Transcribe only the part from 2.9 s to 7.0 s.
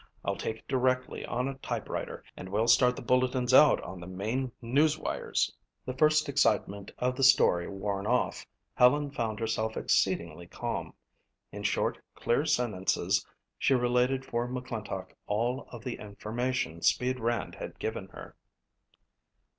the bulletins out on the main news wires." The first excitement